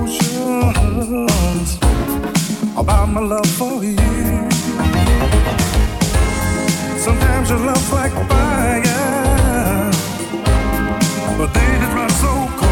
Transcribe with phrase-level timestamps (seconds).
[0.00, 1.78] emotions
[2.76, 3.96] about my love for you.
[6.98, 9.90] Sometimes your love's like fire,
[11.38, 12.63] but then it runs so cold.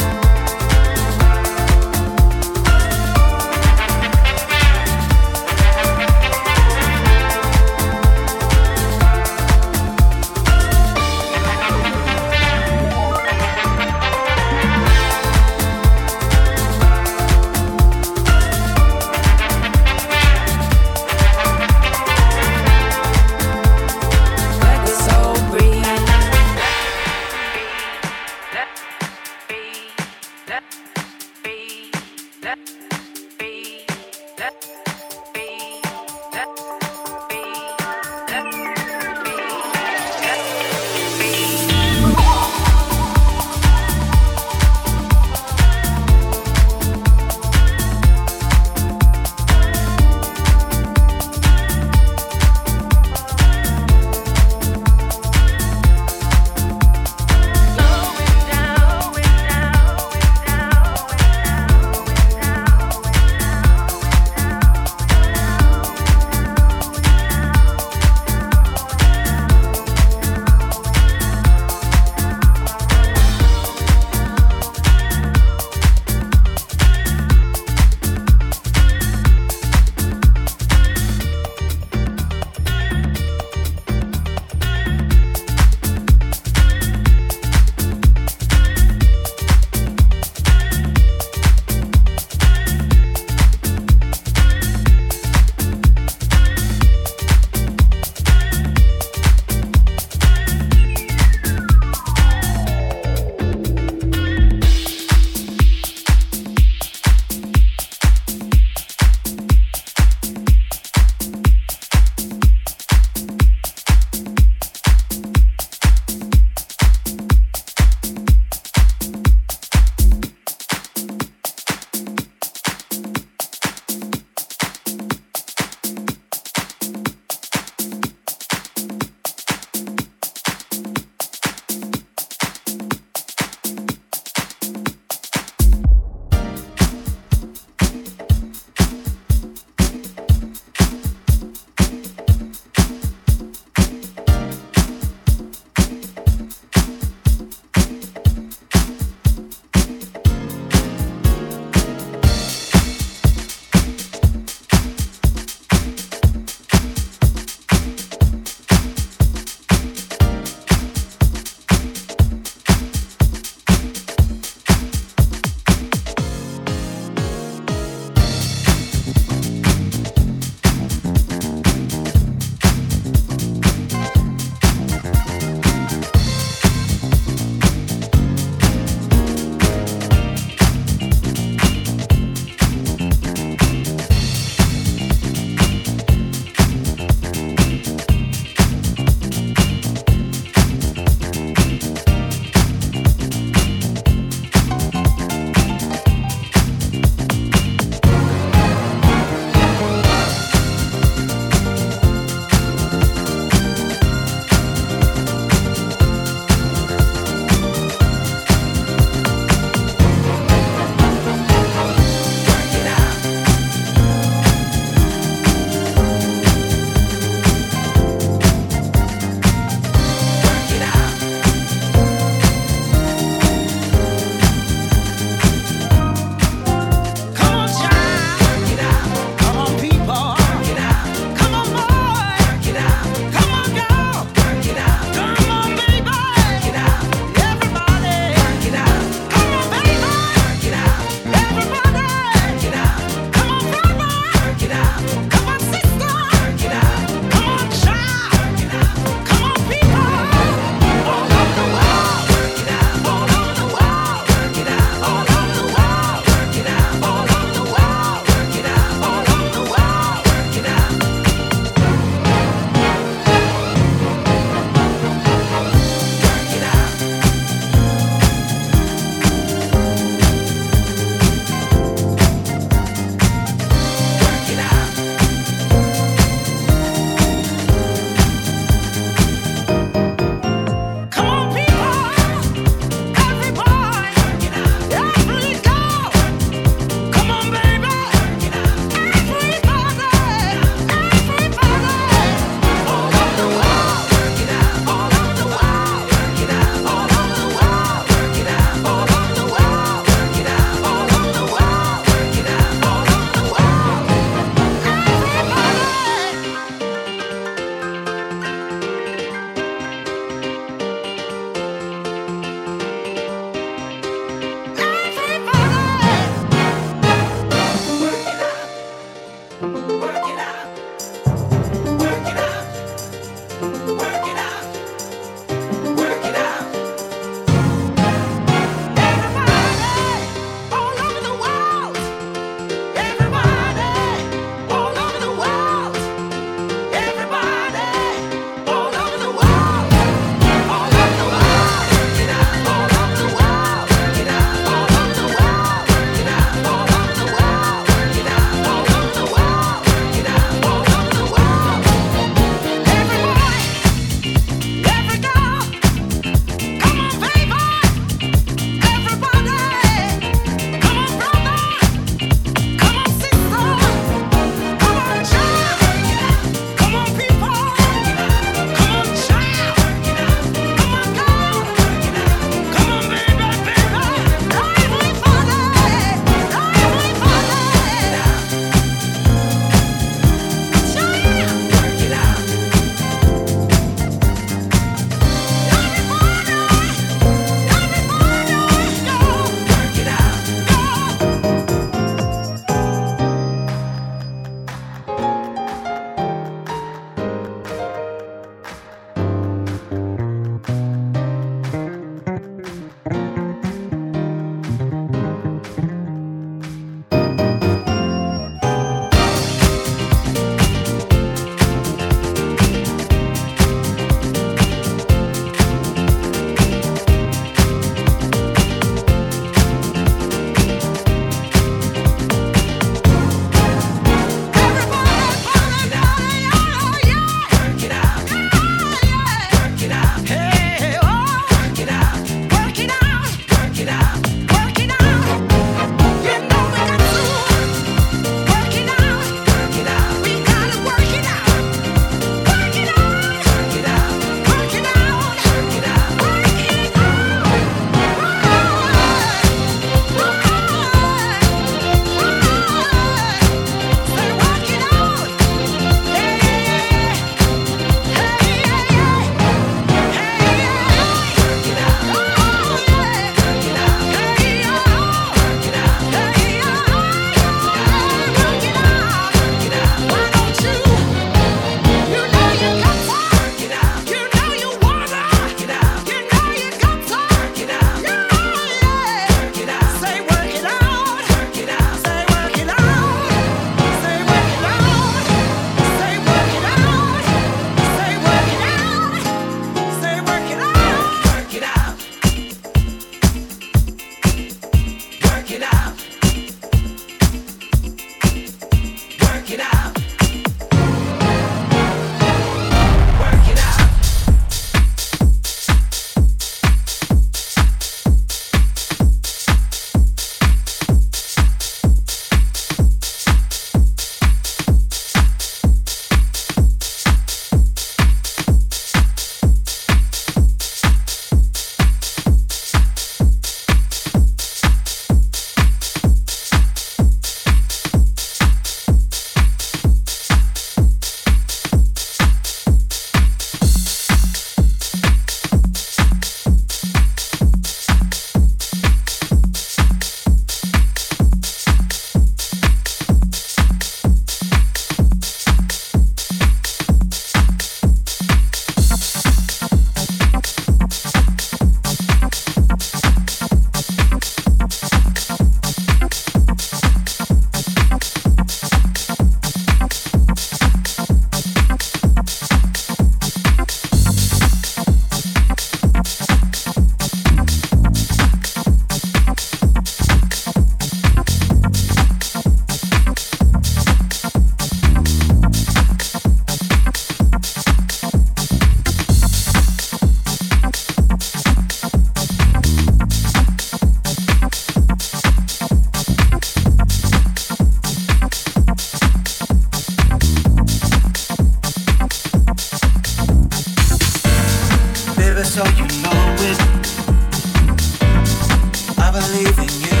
[599.14, 600.00] believe in you.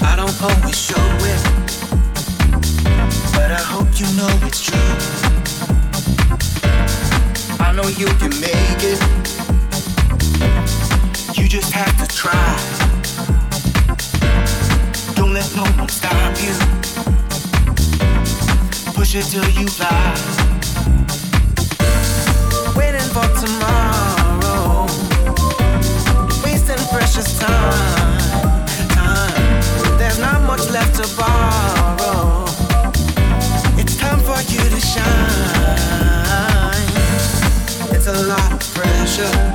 [0.00, 1.42] I don't always show it,
[3.34, 4.94] but I hope you know it's true.
[7.60, 9.00] I know you can make it.
[11.36, 12.56] You just have to try.
[15.16, 16.54] Don't let no one stop you.
[18.94, 20.14] Push it till you fly.
[22.74, 23.59] Waiting for tomorrow.
[30.60, 32.44] much left to borrow.
[33.78, 35.06] It's time for you to shine.
[37.94, 39.49] It's a lot of pressure.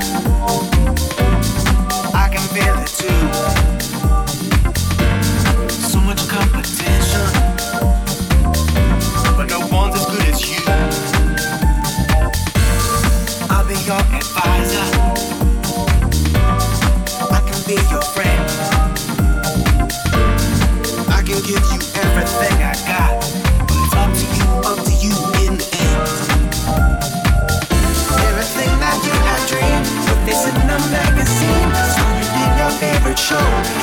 [33.26, 33.75] show.